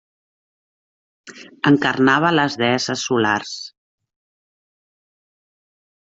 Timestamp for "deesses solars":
2.61-3.51